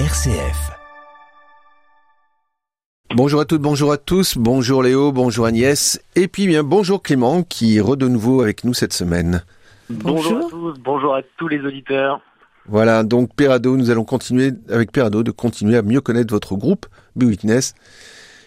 RCF. 0.00 0.72
Bonjour 3.14 3.40
à 3.40 3.44
toutes, 3.44 3.62
bonjour 3.62 3.92
à 3.92 3.96
tous, 3.96 4.36
bonjour 4.36 4.82
Léo, 4.82 5.12
bonjour 5.12 5.46
Agnès, 5.46 6.02
et 6.16 6.26
puis 6.26 6.48
bien 6.48 6.64
bonjour 6.64 7.00
Clément 7.00 7.44
qui 7.44 7.78
est 7.78 7.96
de 7.96 8.08
nouveau 8.08 8.42
avec 8.42 8.64
nous 8.64 8.74
cette 8.74 8.92
semaine. 8.92 9.44
Bonjour, 9.88 10.38
à 10.38 10.50
tous, 10.50 10.74
bonjour 10.80 11.14
à 11.14 11.20
tous 11.38 11.46
les 11.46 11.60
auditeurs. 11.60 12.20
Voilà, 12.66 13.04
donc 13.04 13.36
Perado, 13.36 13.76
nous 13.76 13.88
allons 13.90 14.02
continuer 14.02 14.50
avec 14.68 14.90
Perado 14.90 15.22
de 15.22 15.30
continuer 15.30 15.76
à 15.76 15.82
mieux 15.82 16.00
connaître 16.00 16.34
votre 16.34 16.56
groupe, 16.56 16.86
Be 17.14 17.22
Witness, 17.22 17.76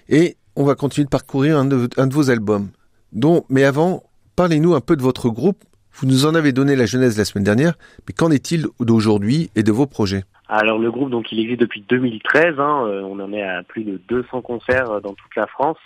et 0.10 0.36
on 0.58 0.66
va 0.66 0.76
continuer 0.76 1.06
de 1.06 1.10
parcourir 1.10 1.58
un 1.58 1.64
de, 1.64 1.88
un 1.96 2.08
de 2.08 2.14
vos 2.14 2.30
albums. 2.30 2.68
Donc, 3.14 3.46
mais 3.48 3.64
avant, 3.64 4.04
parlez-nous 4.36 4.76
un 4.76 4.82
peu 4.82 4.98
de 4.98 5.02
votre 5.02 5.30
groupe. 5.30 5.64
Vous 5.94 6.08
nous 6.08 6.26
en 6.26 6.36
avez 6.36 6.52
donné 6.52 6.76
la 6.76 6.86
genèse 6.86 7.18
la 7.18 7.24
semaine 7.24 7.46
dernière, 7.46 7.78
mais 8.06 8.14
qu'en 8.14 8.32
est-il 8.32 8.68
d'aujourd'hui 8.82 9.50
et 9.56 9.64
de 9.64 9.72
vos 9.72 9.86
projets? 9.86 10.26
Alors 10.50 10.80
le 10.80 10.92
groupe, 10.92 11.10
donc 11.10 11.32
il 11.32 11.40
existe 11.40 11.60
depuis 11.60 11.84
2013. 11.88 12.60
Hein, 12.60 12.86
euh, 12.88 13.02
on 13.02 13.20
en 13.20 13.34
est 13.34 13.44
à 13.44 13.64
plus 13.64 13.84
de 13.84 14.00
200 14.08 14.42
concerts 14.42 14.90
euh, 14.90 15.00
dans 15.02 15.14
toute 15.14 15.36
la 15.36 15.48
France. 15.48 15.78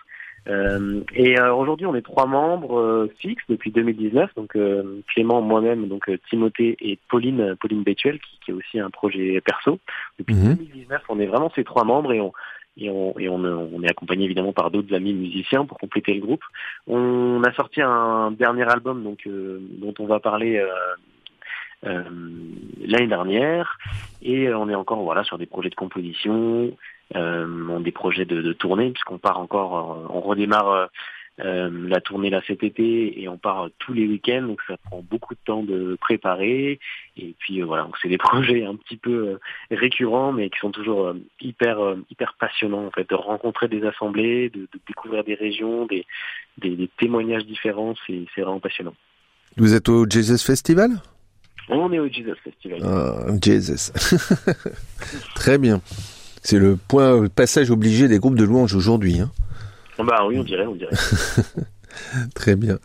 Euh, 0.47 1.01
et 1.13 1.39
euh, 1.39 1.53
aujourd'hui, 1.53 1.85
on 1.85 1.93
est 1.93 2.01
trois 2.01 2.25
membres 2.25 3.07
fixes 3.19 3.43
depuis 3.49 3.71
2019. 3.71 4.33
Donc 4.35 4.57
Clément, 5.07 5.41
moi-même, 5.41 5.87
donc 5.87 6.09
Timothée 6.29 6.77
et 6.79 6.97
Pauline, 7.09 7.55
Pauline 7.59 7.83
Bétuel, 7.83 8.19
qui, 8.19 8.39
qui, 8.45 8.51
est 8.51 8.53
aussi 8.53 8.79
un 8.79 8.89
projet 8.89 9.41
perso. 9.41 9.79
Depuis 10.19 10.35
2019, 10.35 10.89
mhm. 10.89 11.05
on 11.09 11.19
est 11.19 11.27
vraiment 11.27 11.51
ces 11.55 11.63
trois 11.63 11.83
membres 11.83 12.13
et 12.13 12.21
on 12.21 12.33
et 12.77 12.89
on, 12.89 13.17
et 13.19 13.27
on, 13.27 13.43
on 13.43 13.83
est 13.83 13.89
accompagné 13.89 14.25
évidemment 14.25 14.53
par 14.53 14.71
d'autres 14.71 14.95
amis 14.95 15.13
musiciens 15.13 15.65
pour 15.65 15.77
compléter 15.77 16.13
le 16.13 16.21
groupe. 16.21 16.43
On 16.87 17.43
a 17.43 17.53
sorti 17.53 17.81
un 17.81 18.31
dernier 18.31 18.63
album 18.63 19.03
donc 19.03 19.27
dont 19.27 19.93
on 19.99 20.05
va 20.05 20.19
parler 20.19 20.57
euh, 20.57 20.67
l'année 21.83 23.07
dernière. 23.07 23.77
Et 24.21 24.53
on 24.53 24.69
est 24.69 24.75
encore 24.75 25.01
voilà 25.01 25.23
sur 25.23 25.37
des 25.37 25.45
projets 25.45 25.69
de 25.69 25.75
composition, 25.75 26.75
euh, 27.15 27.79
des 27.79 27.91
projets 27.91 28.25
de, 28.25 28.53
tournée 28.53 28.91
puisqu'on 28.91 29.17
part 29.17 29.39
encore, 29.39 29.91
euh, 29.91 30.07
on 30.13 30.21
redémarre 30.21 30.89
euh, 31.39 31.87
la 31.87 31.99
tournée 32.01 32.29
là 32.29 32.41
cet 32.45 32.63
été 32.63 33.21
et 33.21 33.27
on 33.27 33.37
part 33.37 33.69
tous 33.79 33.93
les 33.93 34.07
week-ends. 34.07 34.43
Donc 34.43 34.61
ça 34.67 34.77
prend 34.77 35.03
beaucoup 35.09 35.33
de 35.33 35.39
temps 35.43 35.63
de 35.63 35.97
préparer. 35.99 36.79
Et 37.17 37.35
puis 37.39 37.61
voilà 37.61 37.83
donc 37.83 37.97
c'est 38.01 38.09
des 38.09 38.17
projets 38.29 38.63
un 38.63 38.75
petit 38.75 38.97
peu 38.97 39.39
récurrents 39.71 40.31
mais 40.31 40.49
qui 40.49 40.59
sont 40.59 40.71
toujours 40.71 41.13
hyper 41.39 41.95
hyper 42.11 42.35
passionnants 42.39 42.85
en 42.85 42.91
fait 42.91 43.09
de 43.09 43.15
rencontrer 43.15 43.67
des 43.67 43.83
assemblées 43.85 44.49
de, 44.49 44.67
découvrir 44.87 45.23
des 45.23 45.35
régions 45.35 45.85
des, 45.87 46.05
des, 46.59 46.75
des 46.75 46.89
témoignages 46.99 47.45
différents. 47.45 47.95
C'est 48.05 48.25
vraiment 48.37 48.59
passionnant. 48.59 48.93
Vous 49.57 49.73
êtes 49.73 49.89
au 49.89 50.05
Jesus 50.09 50.45
Festival? 50.45 50.91
On 51.69 51.91
est 51.91 51.99
au 51.99 52.07
Jesus 52.07 52.35
Festival. 52.43 52.79
Ah, 52.83 53.27
Jesus. 53.41 53.91
Très 55.35 55.57
bien. 55.57 55.81
C'est 56.43 56.57
le 56.57 56.75
point 56.75 57.27
passage 57.27 57.69
obligé 57.69 58.07
des 58.07 58.19
groupes 58.19 58.37
de 58.37 58.43
louanges 58.43 58.75
aujourd'hui. 58.75 59.19
Hein. 59.19 59.31
Bah 59.99 60.25
oui, 60.27 60.37
on 60.39 60.43
dirait, 60.43 60.65
on 60.65 60.75
dirait. 60.75 60.95
Très 62.35 62.55
bien. 62.55 62.79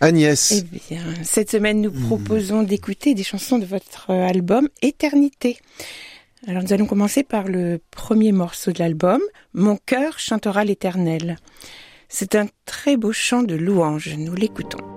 Agnès. 0.00 0.52
Eh 0.52 0.78
bien, 0.90 1.02
cette 1.22 1.50
semaine, 1.50 1.80
nous 1.80 1.90
proposons 1.90 2.62
d'écouter 2.62 3.14
des 3.14 3.24
chansons 3.24 3.58
de 3.58 3.64
votre 3.64 4.10
album 4.10 4.68
Éternité. 4.82 5.58
Alors, 6.46 6.62
nous 6.62 6.72
allons 6.72 6.86
commencer 6.86 7.24
par 7.24 7.48
le 7.48 7.80
premier 7.90 8.30
morceau 8.30 8.70
de 8.70 8.78
l'album, 8.78 9.20
Mon 9.54 9.76
cœur 9.76 10.18
chantera 10.18 10.64
l'éternel. 10.64 11.38
C'est 12.08 12.36
un 12.36 12.46
très 12.66 12.96
beau 12.96 13.12
chant 13.12 13.42
de 13.42 13.56
louange. 13.56 14.14
Nous 14.16 14.34
l'écoutons. 14.34 14.95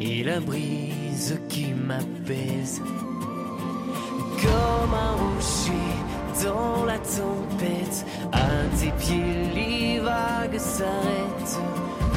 Et 0.00 0.22
la 0.22 0.40
brise 0.40 1.38
qui 1.48 1.66
m'apaise. 1.74 2.80
Comme 4.40 4.94
un 4.94 5.12
rocher 5.12 5.72
dans 6.42 6.84
la 6.84 6.98
tempête, 6.98 8.06
à 8.32 8.48
tes 8.78 8.90
pieds 8.92 9.50
les 9.54 9.98
vagues 9.98 10.58
s'arrêtent. 10.58 11.58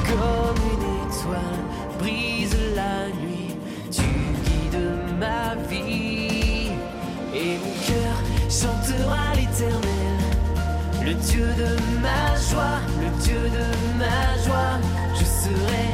Comme 0.07 0.61
une 0.73 1.09
étoile 1.09 1.63
brise 1.99 2.55
la 2.75 3.07
nuit, 3.21 3.55
tu 3.91 4.03
guides 4.45 5.19
ma 5.19 5.55
vie 5.69 6.69
et 7.33 7.57
mon 7.57 7.75
cœur 7.87 8.15
chantera 8.49 9.33
l'éternel, 9.35 10.17
le 11.03 11.13
Dieu 11.13 11.47
de 11.57 11.75
ma 12.01 12.35
joie, 12.49 12.79
le 13.01 13.23
Dieu 13.23 13.41
de 13.57 13.99
ma 13.99 14.43
joie. 14.45 14.79
Je 15.13 15.25
serai 15.25 15.84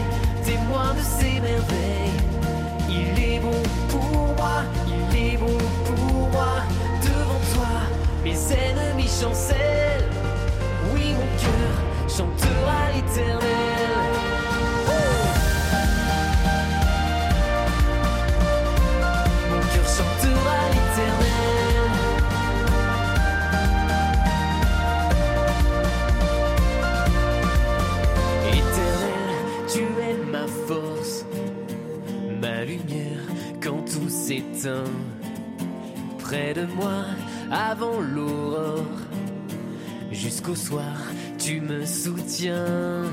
Il 2.89 3.23
est 3.23 3.39
bon 3.39 3.62
pour 3.89 4.35
moi, 4.38 4.63
il 4.88 5.34
est 5.34 5.38
bon 5.38 5.57
pour 5.85 6.29
moi. 6.29 6.63
Devant 7.01 7.41
toi, 7.53 7.73
mes 8.23 8.38
ennemis 8.53 9.09
chancellent. 9.09 10.09
Oui, 10.94 11.13
mon 11.13 11.28
cœur 11.40 11.73
chantera 12.07 12.91
l'éternel. 12.95 13.41
Moi 36.66 37.05
avant 37.51 37.99
l'aurore, 37.99 38.85
jusqu'au 40.11 40.55
soir, 40.55 40.95
tu 41.38 41.61
me 41.61 41.85
soutiens. 41.85 43.03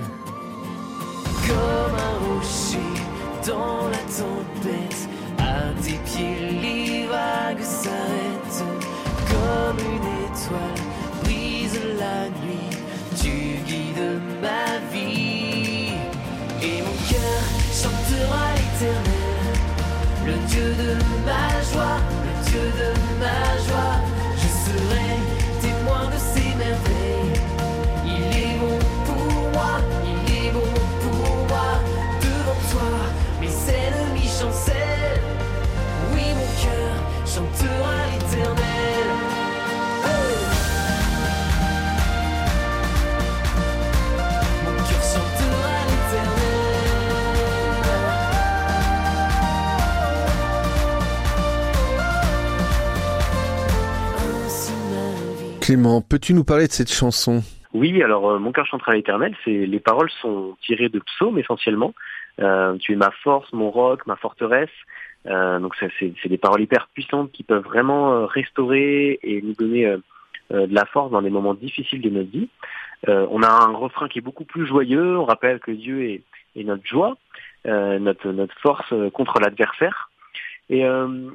Comme 1.47 1.95
un 1.95 2.19
rocher 2.29 2.95
dans 3.47 3.89
la 3.89 4.05
tempête, 4.21 5.09
à 5.39 5.73
tes 5.83 5.99
pieds 6.05 6.61
les 6.63 7.07
vagues 7.07 7.63
s'arrêtent. 7.63 8.65
Comme 9.31 9.79
une 9.79 10.09
étoile 10.27 10.85
brise 11.25 11.81
la 11.99 12.29
nuit, 12.45 12.77
tu 13.21 13.63
guides 13.67 14.21
ma 14.43 14.79
vie. 14.93 15.93
Et 16.63 16.83
mon 16.83 16.99
cœur 17.09 17.43
chantera 17.73 18.45
l'éternel, 18.57 19.57
le 20.27 20.35
Dieu 20.49 20.75
de 20.75 20.95
ma 21.25 21.49
joie, 21.73 21.99
le 22.25 22.51
Dieu 22.51 22.61
de 22.81 22.98
Clément, 55.69 56.01
peux-tu 56.01 56.33
nous 56.33 56.45
parler 56.45 56.67
de 56.67 56.73
cette 56.73 56.91
chanson? 56.91 57.43
Oui, 57.75 58.03
alors 58.03 58.31
euh, 58.31 58.39
Mon 58.39 58.53
cœur 58.53 58.65
chantera 58.65 58.95
l'éternel, 58.95 59.37
c'est 59.45 59.67
les 59.67 59.81
paroles 59.81 60.09
sont 60.23 60.57
tirées 60.63 60.89
de 60.89 60.99
psaumes 60.99 61.39
essentiellement. 61.39 61.93
Euh, 62.41 62.79
tu 62.79 62.95
es 62.95 62.97
ma 62.97 63.11
force, 63.23 63.53
mon 63.53 63.71
roc, 63.71 64.07
ma 64.07 64.17
forteresse. 64.17 64.71
Euh, 65.27 65.59
donc 65.59 65.75
ça, 65.77 65.89
c'est 66.01 66.27
des 66.27 66.39
paroles 66.39 66.63
hyper 66.63 66.89
puissantes 66.95 67.31
qui 67.33 67.43
peuvent 67.43 67.65
vraiment 67.65 68.15
euh, 68.15 68.25
restaurer 68.25 69.19
et 69.23 69.43
nous 69.43 69.53
donner 69.53 69.85
euh, 69.85 69.99
euh, 70.55 70.67
de 70.67 70.75
la 70.75 70.87
force 70.87 71.11
dans 71.11 71.21
des 71.21 71.29
moments 71.29 71.53
difficiles 71.53 72.01
de 72.01 72.09
notre 72.09 72.31
vie. 72.31 72.49
On 73.07 73.43
a 73.43 73.51
un 73.51 73.75
refrain 73.75 74.09
qui 74.09 74.21
est 74.21 74.23
beaucoup 74.23 74.45
plus 74.45 74.67
joyeux. 74.67 75.19
On 75.19 75.27
rappelle 75.27 75.61
que 75.61 75.71
Dieu 75.71 76.03
est, 76.03 76.23
est 76.57 76.65
notre 76.65 76.87
joie, 76.87 77.19
notre 77.67 78.33
notre 78.33 78.59
force 78.59 78.95
contre 79.13 79.39
l'adversaire. 79.39 80.09
Et 80.71 80.85
euh, 80.85 81.31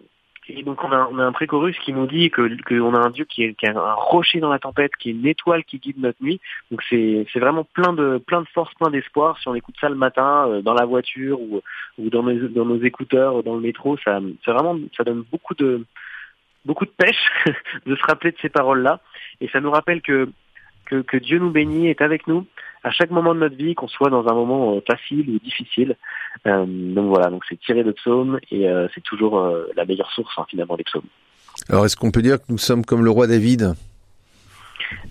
Et 0.47 0.63
donc 0.63 0.83
on 0.83 0.91
a, 0.91 1.07
on 1.11 1.19
a 1.19 1.23
un 1.23 1.31
précorus 1.31 1.77
qui 1.79 1.93
nous 1.93 2.07
dit 2.07 2.29
que 2.29 2.41
qu'on 2.67 2.93
a 2.93 2.99
un 2.99 3.09
Dieu 3.11 3.25
qui 3.25 3.43
est, 3.43 3.53
qui 3.53 3.65
est 3.65 3.69
un 3.69 3.93
rocher 3.93 4.39
dans 4.39 4.49
la 4.49 4.59
tempête, 4.59 4.91
qui 4.97 5.09
est 5.09 5.13
une 5.13 5.25
étoile 5.25 5.63
qui 5.63 5.79
guide 5.79 5.99
notre 5.99 6.21
nuit. 6.21 6.41
Donc 6.69 6.81
c'est 6.89 7.25
c'est 7.31 7.39
vraiment 7.39 7.63
plein 7.63 7.93
de 7.93 8.17
plein 8.17 8.41
de 8.41 8.47
force, 8.47 8.73
plein 8.75 8.89
d'espoir. 8.89 9.37
Si 9.39 9.47
on 9.47 9.55
écoute 9.55 9.75
ça 9.79 9.89
le 9.89 9.95
matin 9.95 10.47
euh, 10.47 10.61
dans 10.61 10.73
la 10.73 10.85
voiture 10.85 11.39
ou 11.39 11.61
ou 11.97 12.09
dans 12.09 12.23
nos 12.23 12.47
dans 12.49 12.65
nos 12.65 12.81
écouteurs 12.83 13.43
dans 13.43 13.55
le 13.55 13.61
métro, 13.61 13.97
ça 13.97 14.19
c'est 14.43 14.51
vraiment 14.51 14.77
ça 14.97 15.03
donne 15.03 15.23
beaucoup 15.31 15.55
de 15.55 15.85
beaucoup 16.65 16.85
de 16.85 16.91
pêche 16.91 17.29
de 17.85 17.95
se 17.95 18.03
rappeler 18.03 18.31
de 18.31 18.37
ces 18.41 18.49
paroles 18.49 18.81
là. 18.81 18.99
Et 19.39 19.47
ça 19.49 19.61
nous 19.61 19.71
rappelle 19.71 20.01
que 20.01 20.29
que, 20.85 21.01
que 21.01 21.17
Dieu 21.17 21.39
nous 21.39 21.51
bénit, 21.51 21.87
est 21.87 22.01
avec 22.01 22.27
nous 22.27 22.45
à 22.83 22.91
chaque 22.91 23.11
moment 23.11 23.33
de 23.33 23.39
notre 23.39 23.55
vie, 23.55 23.75
qu'on 23.75 23.87
soit 23.87 24.09
dans 24.09 24.27
un 24.27 24.33
moment 24.33 24.75
euh, 24.75 24.81
facile 24.85 25.29
ou 25.29 25.39
difficile. 25.39 25.95
Euh, 26.47 26.65
donc 26.67 27.07
voilà, 27.09 27.29
donc 27.29 27.43
c'est 27.47 27.59
tiré 27.59 27.83
de 27.83 27.91
psaumes 27.91 28.39
et 28.51 28.67
euh, 28.67 28.87
c'est 28.93 29.01
toujours 29.03 29.41
la 29.75 29.85
meilleure 29.85 30.11
source 30.11 30.33
hein, 30.37 30.45
finalement 30.49 30.75
des 30.75 30.83
psaumes. 30.83 31.05
Alors, 31.69 31.85
est-ce 31.85 31.95
qu'on 31.95 32.11
peut 32.11 32.21
dire 32.21 32.39
que 32.39 32.45
nous 32.49 32.57
sommes 32.57 32.83
comme 32.83 33.03
le 33.05 33.11
roi 33.11 33.27
David? 33.27 33.73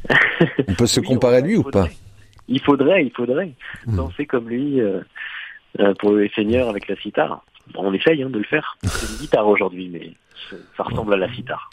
On 0.68 0.74
peut 0.74 0.86
se 0.86 1.00
Oui, 1.00 1.06
comparer 1.06 1.36
à 1.36 1.40
lui 1.40 1.56
ou 1.56 1.62
pas? 1.62 1.86
Il 2.48 2.60
faudrait, 2.60 3.04
il 3.04 3.12
faudrait 3.12 3.52
Hmm. 3.86 3.96
danser 3.96 4.26
comme 4.26 4.48
lui 4.48 4.80
euh, 4.80 5.00
pour 6.00 6.12
le 6.12 6.28
Seigneur 6.34 6.68
avec 6.68 6.88
la 6.88 6.96
sitar. 6.96 7.44
On 7.74 7.92
essaye 7.94 8.22
hein, 8.22 8.30
de 8.30 8.38
le 8.38 8.44
faire. 8.44 8.76
C'est 8.82 9.12
une 9.12 9.18
guitare 9.18 9.46
aujourd'hui, 9.46 9.88
mais 9.88 10.12
ça- 10.50 10.56
ça 10.76 10.82
ressemble 10.82 11.14
à 11.14 11.16
la 11.16 11.32
sitar. 11.32 11.70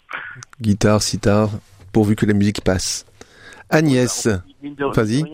Guitare, 0.60 1.02
sitar, 1.02 1.50
pourvu 1.92 2.14
que 2.16 2.24
la 2.26 2.32
musique 2.34 2.62
passe. 2.62 3.04
Agnès. 3.70 4.26
De- 4.26 4.92
Vas-y. 4.94 5.22
de 5.22 5.28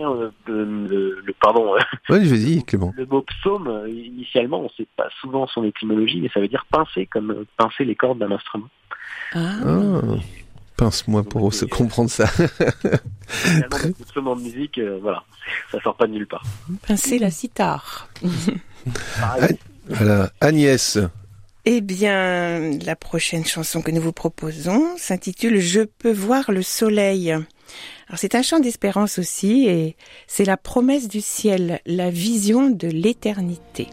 euh, 0.48 1.20
le, 1.26 1.32
pardon, 1.40 1.74
euh, 1.74 1.78
Oui, 2.10 2.24
vas-y, 2.28 2.62
Clément. 2.64 2.92
le 2.96 3.06
mot 3.06 3.22
psaume, 3.22 3.66
euh, 3.68 3.88
initialement, 3.88 4.60
on 4.60 4.64
ne 4.64 4.68
sait 4.76 4.86
pas 4.96 5.08
souvent 5.20 5.46
son 5.46 5.64
étymologie, 5.64 6.20
mais 6.20 6.28
ça 6.32 6.40
veut 6.40 6.48
dire 6.48 6.64
pincer, 6.70 7.06
comme 7.06 7.30
euh, 7.32 7.46
pincer 7.56 7.84
les 7.84 7.94
cordes 7.96 8.18
d'un 8.18 8.30
instrument. 8.30 8.68
Ah. 9.34 9.54
Ah, 9.64 10.00
pince-moi 10.76 11.22
pour 11.24 11.52
se 11.52 11.64
comprendre 11.64 12.10
ça. 12.10 12.26
Psaume 14.10 14.28
en 14.28 14.36
musique, 14.36 14.78
euh, 14.78 14.98
voilà, 15.02 15.24
ça 15.72 15.80
sort 15.80 15.96
pas 15.96 16.06
de 16.06 16.12
nulle 16.12 16.26
part. 16.26 16.44
Pincer 16.86 17.18
la 17.18 17.30
cithare. 17.30 18.08
Pareil. 19.20 19.58
Voilà. 19.88 20.30
Agnès. 20.40 20.98
Eh 21.64 21.80
bien, 21.80 22.70
la 22.84 22.94
prochaine 22.94 23.44
chanson 23.44 23.82
que 23.82 23.90
nous 23.90 24.00
vous 24.00 24.12
proposons 24.12 24.96
s'intitule 24.96 25.58
Je 25.58 25.80
peux 25.80 26.12
voir 26.12 26.50
le 26.52 26.62
soleil. 26.62 27.34
Alors 28.08 28.18
c'est 28.18 28.34
un 28.34 28.42
chant 28.42 28.60
d'espérance 28.60 29.18
aussi 29.18 29.66
et 29.66 29.96
c'est 30.26 30.44
la 30.44 30.56
promesse 30.56 31.08
du 31.08 31.20
ciel, 31.20 31.80
la 31.86 32.10
vision 32.10 32.70
de 32.70 32.88
l'éternité. 32.88 33.88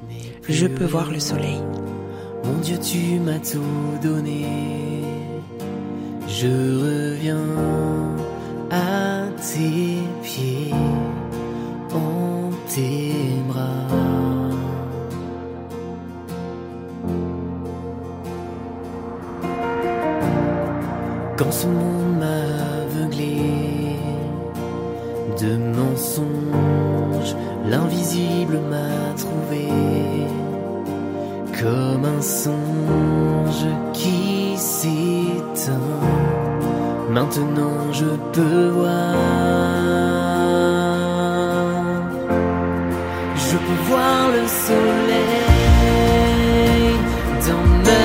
Je 0.48 0.68
peux 0.68 0.86
voir 0.86 1.12
le 1.12 1.20
soleil. 1.20 1.60
Mon 2.44 2.60
Dieu, 2.60 2.78
tu 2.80 3.20
m'as 3.20 3.40
tout 3.40 3.62
donné. 4.02 4.46
Je 6.28 6.48
reviens 6.48 7.38
à 8.70 9.28
tes 9.38 9.98
pieds, 10.24 10.74
en 11.94 12.50
tes 12.74 13.14
bras. 13.48 13.70
Quand 21.38 21.52
ce 21.52 21.68
monde 21.68 22.20
m'a 22.20 22.53
de 25.42 25.52
mensonges, 25.80 27.36
l'invisible 27.70 28.60
m'a 28.70 29.14
trouvé 29.18 29.68
comme 31.60 32.06
un 32.06 32.22
songe 32.22 33.68
qui 33.94 34.58
s'éteint. 34.58 35.72
Maintenant 37.10 37.92
je 37.92 38.10
peux 38.34 38.68
voir. 38.70 39.16
Je 43.36 43.58
peux 43.66 43.82
voir 43.90 44.22
le 44.36 44.44
soleil 44.66 45.34
dans 47.48 47.68
ma 47.86 48.03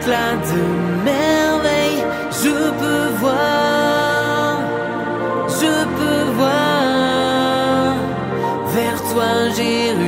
éclats 0.00 0.36
de 0.50 0.62
merveille, 1.04 2.02
je 2.42 2.56
peux 2.80 3.06
voir, 3.20 4.60
je 5.48 5.74
peux 5.96 6.24
voir. 6.38 7.94
Vers 8.74 9.00
toi 9.10 9.30
Jérusalem, 9.56 9.99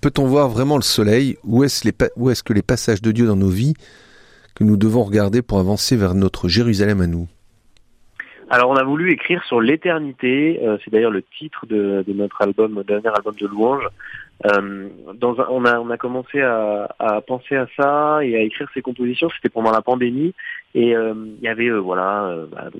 peut-on 0.00 0.26
voir 0.26 0.48
vraiment 0.48 0.76
le 0.76 0.82
soleil? 0.82 1.36
Où 1.44 1.64
est-ce 1.64 1.86
est 1.86 2.42
que 2.42 2.52
les 2.52 2.62
passages 2.62 3.02
de 3.02 3.12
Dieu 3.12 3.26
dans 3.26 3.36
nos 3.36 3.48
vies 3.48 3.74
que 4.54 4.64
nous 4.64 4.76
devons 4.76 5.04
regarder 5.04 5.42
pour 5.42 5.58
avancer 5.58 5.96
vers 5.96 6.14
notre 6.14 6.48
Jérusalem 6.48 7.00
à 7.00 7.06
nous? 7.06 7.28
Alors 8.50 8.70
on 8.70 8.76
a 8.76 8.82
voulu 8.82 9.12
écrire 9.12 9.44
sur 9.44 9.60
l'éternité, 9.60 10.58
euh, 10.64 10.76
c'est 10.84 10.90
d'ailleurs 10.90 11.12
le 11.12 11.22
titre 11.22 11.66
de, 11.66 12.04
notre 12.08 12.42
album, 12.42 12.82
dernier 12.82 13.08
album 13.14 13.34
de 13.40 13.46
louanges. 13.46 13.86
Euh, 14.46 14.88
dans 15.14 15.36
on, 15.50 15.64
a, 15.66 15.78
on 15.78 15.90
a 15.90 15.96
commencé 15.96 16.40
à, 16.40 16.88
à, 16.98 17.20
penser 17.20 17.54
à 17.54 17.68
ça 17.76 18.24
et 18.24 18.34
à 18.36 18.40
écrire 18.40 18.68
ces 18.74 18.82
compositions, 18.82 19.28
c'était 19.30 19.50
pendant 19.50 19.70
la 19.70 19.82
pandémie 19.82 20.34
et 20.74 20.96
euh, 20.96 21.14
il 21.38 21.44
y 21.44 21.48
avait 21.48 21.70
voilà 21.70 22.34
bah, 22.50 22.70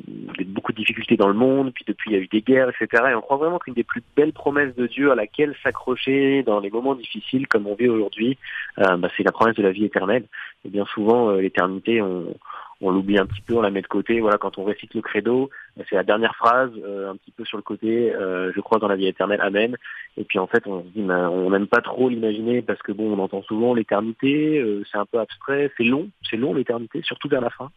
beaucoup 0.47 0.73
de 0.73 0.79
difficultés 0.79 1.17
dans 1.17 1.29
le 1.29 1.35
monde, 1.35 1.71
puis 1.73 1.85
depuis 1.87 2.11
il 2.11 2.17
y 2.17 2.19
a 2.19 2.23
eu 2.23 2.27
des 2.27 2.41
guerres, 2.41 2.71
etc. 2.71 3.05
Et 3.11 3.15
on 3.15 3.21
croit 3.21 3.37
vraiment 3.37 3.61
qu'une 3.61 3.75
des 3.75 3.85
plus 3.85 4.03
belles 4.17 4.33
promesses 4.33 4.75
de 4.75 4.89
Dieu 4.89 5.13
à 5.13 5.15
laquelle 5.15 5.55
s'accrocher 5.63 6.43
dans 6.43 6.59
les 6.59 6.71
moments 6.71 6.97
difficiles 6.97 7.47
comme 7.47 7.69
on 7.69 7.77
vit 7.77 7.89
aujourd'hui, 7.89 8.39
bah, 8.77 9.09
c'est 9.17 9.23
la 9.23 9.33
promesse 9.33 9.55
de 9.55 9.63
la 9.63 9.71
vie 9.71 9.85
éternelle. 9.85 10.25
Et 10.65 10.69
bien 10.69 10.87
souvent 10.87 11.31
l'éternité, 11.33 12.03
on 12.03 12.35
on 12.81 12.91
l'oublie 12.91 13.19
un 13.19 13.27
petit 13.27 13.43
peu, 13.43 13.55
on 13.55 13.61
la 13.61 13.71
met 13.71 13.83
de 13.83 13.87
côté. 13.87 14.21
Voilà, 14.21 14.39
quand 14.39 14.59
on 14.59 14.65
récite 14.65 14.95
le 14.95 15.03
credo, 15.03 15.51
c'est 15.89 15.97
la 15.97 16.03
dernière 16.03 16.35
phrase, 16.37 16.71
euh, 16.85 17.11
un 17.11 17.17
petit 17.17 17.31
peu 17.31 17.45
sur 17.45 17.59
le 17.59 17.63
côté. 17.63 18.13
Euh, 18.13 18.53
je 18.55 18.61
crois 18.61 18.79
dans 18.79 18.89
la 18.89 18.97
vie 18.97 19.07
éternelle, 19.07 19.41
amen. 19.43 19.77
Et 20.17 20.25
puis 20.25 20.39
en 20.39 20.47
fait, 20.47 20.67
on 20.67 20.83
se 20.83 20.89
dit, 20.89 21.03
ben, 21.03 21.29
on 21.29 21.51
n'aime 21.51 21.67
pas 21.67 21.83
trop 21.83 22.09
l'imaginer 22.09 22.63
parce 22.63 22.81
que 22.83 22.93
bon, 22.93 23.13
on 23.13 23.19
entend 23.23 23.43
souvent 23.43 23.75
l'éternité, 23.75 24.59
euh, 24.59 24.83
c'est 24.91 24.99
un 24.99 25.07
peu 25.07 25.19
abstrait, 25.19 25.71
c'est 25.77 25.85
long, 25.85 26.09
c'est 26.29 26.37
long 26.37 26.55
l'éternité, 26.55 27.03
surtout 27.03 27.29
vers 27.29 27.43
la 27.43 27.51
fin. 27.51 27.71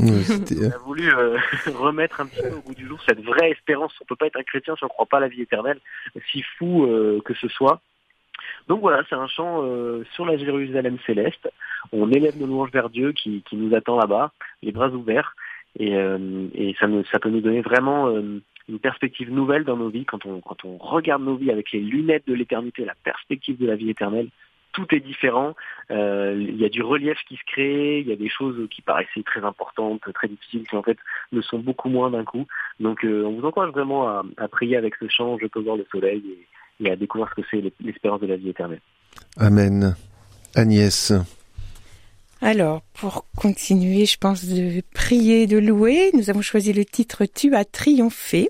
on 0.00 0.06
a 0.06 0.78
voulu 0.84 1.10
remettre 1.74 2.20
un 2.20 2.26
petit 2.26 2.42
peu 2.42 2.56
au 2.56 2.60
bout 2.60 2.74
du 2.74 2.86
jour 2.86 3.00
cette 3.08 3.22
vraie 3.22 3.50
espérance. 3.50 3.92
On 4.00 4.04
peut 4.04 4.16
pas 4.16 4.26
être 4.26 4.38
un 4.38 4.44
chrétien 4.44 4.76
si 4.76 4.84
on 4.84 4.86
ne 4.86 4.90
croit 4.90 5.06
pas 5.06 5.16
à 5.16 5.20
la 5.20 5.28
vie 5.28 5.42
éternelle, 5.42 5.80
si 6.30 6.42
fou 6.58 6.86
que 7.24 7.34
ce 7.34 7.48
soit. 7.48 7.80
Donc 8.68 8.80
voilà, 8.80 9.02
c'est 9.08 9.14
un 9.14 9.28
chant 9.28 9.62
euh, 9.62 10.04
sur 10.14 10.24
la 10.24 10.36
Jérusalem 10.36 10.98
céleste. 11.06 11.48
On 11.92 12.10
élève 12.10 12.38
nos 12.38 12.46
louanges 12.46 12.72
vers 12.72 12.90
Dieu 12.90 13.12
qui, 13.12 13.42
qui 13.42 13.56
nous 13.56 13.74
attend 13.74 13.96
là-bas, 13.96 14.32
les 14.62 14.72
bras 14.72 14.88
ouverts. 14.88 15.36
Et, 15.78 15.94
euh, 15.94 16.48
et 16.54 16.74
ça, 16.80 16.86
nous, 16.86 17.04
ça 17.04 17.18
peut 17.18 17.28
nous 17.28 17.40
donner 17.40 17.60
vraiment 17.60 18.08
euh, 18.08 18.40
une 18.68 18.78
perspective 18.80 19.30
nouvelle 19.30 19.64
dans 19.64 19.76
nos 19.76 19.88
vies. 19.88 20.04
Quand 20.04 20.26
on, 20.26 20.40
quand 20.40 20.64
on 20.64 20.78
regarde 20.78 21.22
nos 21.22 21.36
vies 21.36 21.52
avec 21.52 21.70
les 21.72 21.80
lunettes 21.80 22.26
de 22.26 22.34
l'éternité, 22.34 22.84
la 22.84 22.96
perspective 23.04 23.58
de 23.58 23.66
la 23.66 23.76
vie 23.76 23.90
éternelle, 23.90 24.28
tout 24.72 24.94
est 24.94 25.00
différent. 25.00 25.54
il 25.88 26.56
y 26.56 26.64
a 26.64 26.68
du 26.68 26.82
relief 26.82 27.16
qui 27.26 27.36
se 27.36 27.44
crée, 27.46 28.00
il 28.00 28.08
y 28.08 28.12
a 28.12 28.16
des 28.16 28.28
choses 28.28 28.68
qui 28.68 28.82
paraissaient 28.82 29.22
très 29.22 29.42
importantes, 29.42 30.02
très 30.12 30.28
difficiles, 30.28 30.68
qui 30.68 30.76
en 30.76 30.82
fait 30.82 30.98
ne 31.32 31.40
sont 31.40 31.58
beaucoup 31.60 31.88
moins 31.88 32.10
d'un 32.10 32.24
coup. 32.24 32.46
Donc 32.78 32.98
on 33.02 33.30
vous 33.30 33.46
encourage 33.46 33.70
vraiment 33.70 34.06
à, 34.06 34.22
à, 34.36 34.48
prier 34.48 34.76
avec 34.76 34.96
ce 34.96 35.08
chant, 35.08 35.38
Je 35.38 35.46
peux 35.46 35.60
voir 35.60 35.78
le 35.78 35.86
soleil, 35.90 36.22
et 36.80 36.90
à 36.90 36.96
découvrir 36.96 37.30
ce 37.30 37.40
que 37.40 37.46
c'est 37.50 37.72
l'espérance 37.80 38.20
de 38.20 38.26
la 38.26 38.36
vie 38.36 38.50
éternelle. 38.50 38.80
Amen. 39.36 39.96
Agnès. 40.54 41.12
Alors, 42.40 42.82
pour 42.92 43.24
continuer, 43.36 44.04
je 44.06 44.18
pense, 44.18 44.44
de 44.44 44.82
prier, 44.94 45.46
de 45.46 45.58
louer, 45.58 46.10
nous 46.14 46.30
avons 46.30 46.42
choisi 46.42 46.72
le 46.72 46.84
titre 46.84 47.24
Tu 47.24 47.54
as 47.54 47.64
triomphé. 47.64 48.48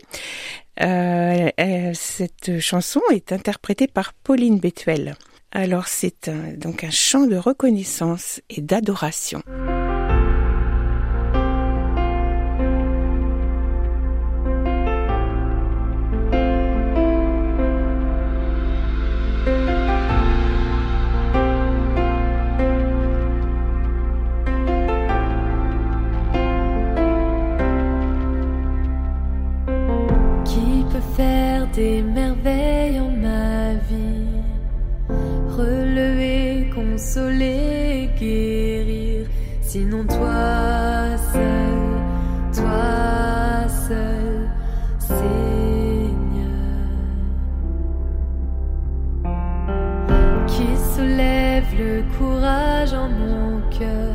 Euh, 0.80 1.48
euh, 1.58 1.90
cette 1.94 2.60
chanson 2.60 3.00
est 3.12 3.32
interprétée 3.32 3.86
par 3.86 4.12
Pauline 4.12 4.58
Bétuel. 4.58 5.16
Alors, 5.52 5.86
c'est 5.86 6.30
donc 6.58 6.84
un 6.84 6.90
chant 6.90 7.26
de 7.26 7.36
reconnaissance 7.36 8.42
et 8.50 8.60
d'adoration. 8.60 9.42
Soulève 51.56 51.78
le 51.78 52.02
courage 52.18 52.92
en 52.92 53.08
mon 53.08 53.60
cœur. 53.70 54.14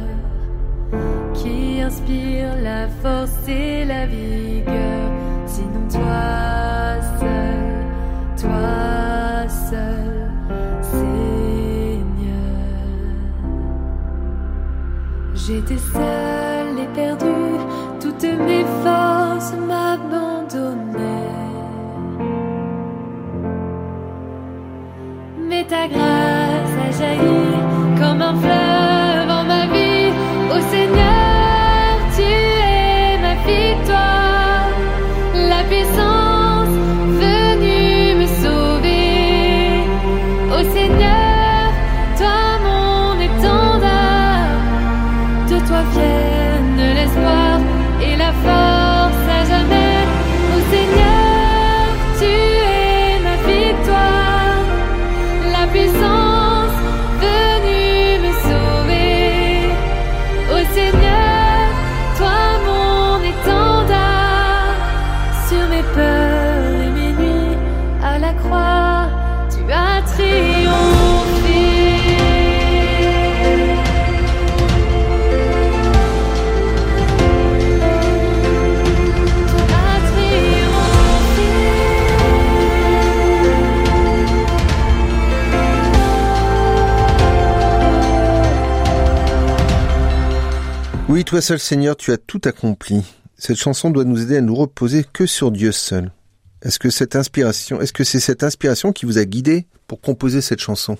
Qui 1.34 1.82
inspire 1.82 2.56
la 2.62 2.88
force 2.88 3.48
et 3.48 3.86
la 3.86 4.06
vigueur. 4.06 5.12
Sinon 5.46 5.88
toi 5.90 6.52
toi 8.38 9.48
seul, 9.70 10.32
Seigneur. 10.82 12.32
J'étais 15.36 15.78
seule 15.78 16.80
et 16.80 16.88
perdue, 16.96 17.60
toutes 18.00 18.24
mes 18.24 18.66
forces 18.84 19.54
m'abandonnaient. 19.68 21.02
Mais 25.48 25.64
ta 25.66 25.88
grâce 25.88 26.41
a 27.20 27.51
toi 91.24 91.42
seul 91.42 91.60
Seigneur, 91.60 91.96
tu 91.96 92.12
as 92.12 92.18
tout 92.18 92.42
accompli. 92.46 93.04
Cette 93.36 93.58
chanson 93.58 93.90
doit 93.90 94.06
nous 94.06 94.22
aider 94.24 94.38
à 94.38 94.42
nous 94.42 94.56
reposer 94.56 95.04
que 95.04 95.26
sur 95.26 95.52
Dieu 95.52 95.72
seul. 95.72 96.12
Est-ce 96.64 96.80
que 96.80 96.90
cette 96.90 97.16
inspiration, 97.16 97.82
est-ce 97.82 97.94
que 97.94 98.04
c'est 98.04 98.20
cette 98.20 98.44
inspiration 98.44 98.92
qui 98.92 99.06
vous 99.06 99.18
a 99.18 99.26
guidé 99.26 99.66
pour 99.88 100.00
composer 100.00 100.42
cette 100.42 100.62
chanson? 100.62 100.98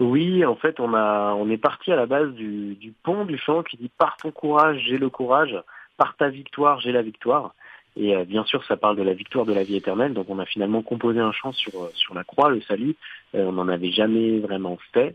Oui, 0.00 0.44
en 0.44 0.56
fait, 0.56 0.80
on 0.80 0.94
a, 0.94 1.34
on 1.34 1.50
est 1.50 1.58
parti 1.58 1.92
à 1.92 1.96
la 1.96 2.06
base 2.06 2.32
du, 2.32 2.94
pont 3.02 3.24
du 3.24 3.36
chant 3.38 3.62
qui 3.62 3.76
dit 3.76 3.90
par 3.98 4.16
ton 4.16 4.30
courage, 4.30 4.82
j'ai 4.88 4.98
le 4.98 5.10
courage, 5.10 5.56
par 5.96 6.16
ta 6.16 6.28
victoire, 6.28 6.80
j'ai 6.80 6.92
la 6.92 7.02
victoire. 7.02 7.54
Et 7.96 8.16
euh, 8.16 8.24
bien 8.24 8.44
sûr, 8.44 8.64
ça 8.64 8.76
parle 8.76 8.96
de 8.96 9.02
la 9.02 9.12
victoire 9.12 9.44
de 9.44 9.52
la 9.52 9.64
vie 9.64 9.76
éternelle. 9.76 10.14
Donc, 10.14 10.26
on 10.30 10.38
a 10.38 10.46
finalement 10.46 10.82
composé 10.82 11.20
un 11.20 11.32
chant 11.32 11.52
sur 11.52 11.90
sur 11.94 12.14
la 12.14 12.24
croix, 12.24 12.50
le 12.50 12.62
salut. 12.62 12.96
Euh, 13.34 13.44
on 13.44 13.52
n'en 13.52 13.68
avait 13.68 13.92
jamais 13.92 14.38
vraiment 14.38 14.78
fait. 14.92 15.14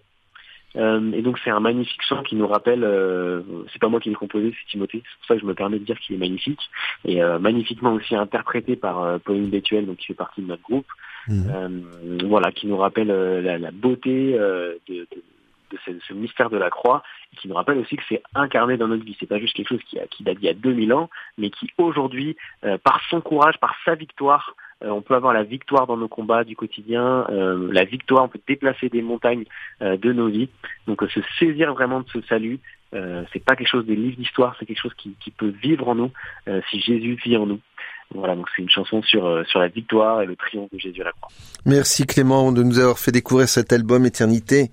Euh, 0.76 1.12
et 1.14 1.22
donc 1.22 1.40
c'est 1.44 1.50
un 1.50 1.60
magnifique 1.60 2.02
chant 2.02 2.24
qui 2.24 2.36
nous 2.36 2.48
rappelle, 2.48 2.84
euh, 2.84 3.42
c'est 3.72 3.80
pas 3.80 3.88
moi 3.88 4.00
qui 4.00 4.10
l'ai 4.10 4.16
composé, 4.16 4.54
c'est 4.60 4.72
Timothée, 4.72 5.02
c'est 5.04 5.18
pour 5.18 5.28
ça 5.28 5.36
que 5.36 5.42
je 5.42 5.46
me 5.46 5.54
permets 5.54 5.80
de 5.80 5.86
dire 5.86 5.98
qu'il 6.00 6.16
est 6.16 6.20
magnifique, 6.20 6.60
et 7.06 7.24
euh, 7.24 7.40
magnifiquement 7.40 7.94
aussi 7.94 8.16
interprété 8.16 8.76
par 8.76 9.20
Pauline 9.22 9.50
Bétuel, 9.50 9.86
donc 9.86 9.98
qui 9.98 10.08
fait 10.08 10.14
partie 10.14 10.42
de 10.42 10.48
notre 10.48 10.64
groupe, 10.64 10.88
mmh. 11.28 12.26
voilà, 12.26 12.52
qui 12.52 12.68
nous 12.68 12.78
rappelle 12.78 13.08
la, 13.08 13.72
beauté 13.72 14.34
de, 14.34 14.80
de, 14.88 15.08
de 15.72 15.78
ce, 15.86 15.92
ce, 16.08 16.14
mystère 16.14 16.50
de 16.50 16.58
la 16.58 16.70
croix, 16.70 17.02
et 17.34 17.38
qui 17.38 17.48
nous 17.48 17.56
rappelle 17.56 17.78
aussi 17.78 17.96
que 17.96 18.04
c'est 18.10 18.22
incarné 18.36 18.78
dans 18.78 18.88
notre 18.88 19.06
vie, 19.06 19.16
c'est 19.20 19.26
pas 19.26 19.40
juste 19.40 19.56
quelque 19.56 19.70
chose 19.70 19.84
qui, 19.90 20.00
a, 20.00 20.06
qui 20.08 20.24
date 20.24 20.38
d'il 20.38 20.46
y 20.46 20.50
a 20.50 20.54
2000 20.54 20.94
ans, 20.94 21.10
mais 21.38 21.50
qui 21.50 21.70
aujourd'hui, 21.78 22.36
par 22.84 23.02
son 23.10 23.22
courage, 23.22 23.58
par 23.60 23.76
sa 23.86 23.96
victoire, 23.96 24.56
on 24.82 25.02
peut 25.02 25.16
avoir 25.16 25.34
la 25.34 25.44
victoire 25.44 25.88
dans 25.88 25.98
nos 25.98 26.08
combats 26.08 26.44
du 26.44 26.56
quotidien, 26.56 27.26
la 27.30 27.84
victoire, 27.84 28.26
on 28.26 28.28
peut 28.28 28.40
déplacer 28.48 28.90
des 28.90 29.02
montagnes 29.02 29.46
de 29.82 30.14
nos 30.14 30.28
vies. 30.28 30.50
Donc 30.88 31.02
se 31.10 31.20
saisir 31.40 31.74
vraiment 31.74 32.02
de 32.02 32.06
ce 32.14 32.22
salut, 32.28 32.60
c'est 32.92 33.44
pas 33.44 33.56
quelque 33.56 33.70
chose 33.70 33.86
des 33.86 33.96
livres 33.96 34.18
d'histoire, 34.18 34.56
c'est 34.60 34.66
quelque 34.66 34.82
chose 34.82 34.94
qui, 34.96 35.16
qui, 35.20 35.32
peut 35.32 35.54
vivre 35.62 35.88
en 35.88 35.96
nous 35.96 36.12
si 36.70 36.80
Jésus 36.80 37.20
vit 37.24 37.38
en 37.38 37.48
nous. 37.48 37.60
Voilà, 38.14 38.36
donc 38.36 38.48
c'est 38.56 38.62
une 38.62 38.70
chanson 38.70 39.02
sur, 39.02 39.46
sur 39.48 39.60
la 39.60 39.68
victoire 39.68 40.22
et 40.22 40.26
le 40.26 40.36
triomphe 40.36 40.72
de 40.72 40.80
Jésus 40.80 41.02
à 41.02 41.06
la 41.06 41.12
croix. 41.12 41.30
Merci 41.66 42.06
Clément 42.06 42.52
de 42.52 42.64
nous 42.64 42.80
avoir 42.80 43.00
fait 43.00 43.12
découvrir 43.12 43.50
cet 43.50 43.74
album 43.74 44.06
Éternité. 44.06 44.70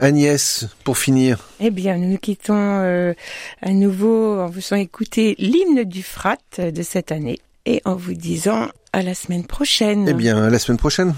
Agnès, 0.00 0.66
pour 0.82 0.96
finir. 0.96 1.44
Eh 1.60 1.70
bien, 1.70 1.98
nous 1.98 2.08
nous 2.08 2.18
quittons 2.18 2.54
euh, 2.54 3.12
à 3.60 3.70
nouveau 3.70 4.40
en 4.40 4.46
vous 4.46 4.60
faisant 4.62 4.76
écouter 4.76 5.34
l'hymne 5.38 5.84
du 5.84 6.02
Frat 6.02 6.38
de 6.58 6.82
cette 6.82 7.12
année 7.12 7.38
et 7.66 7.82
en 7.84 7.94
vous 7.94 8.14
disant 8.14 8.68
à 8.92 9.02
la 9.02 9.14
semaine 9.14 9.44
prochaine. 9.44 10.08
Eh 10.08 10.14
bien, 10.14 10.42
à 10.42 10.50
la 10.50 10.58
semaine 10.58 10.78
prochaine. 10.78 11.14